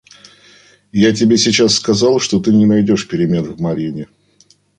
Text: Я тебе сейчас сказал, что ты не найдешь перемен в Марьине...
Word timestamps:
Я 0.93 1.13
тебе 1.13 1.37
сейчас 1.37 1.75
сказал, 1.75 2.19
что 2.19 2.39
ты 2.39 2.51
не 2.51 2.65
найдешь 2.65 3.07
перемен 3.07 3.43
в 3.43 3.61
Марьине... 3.61 4.07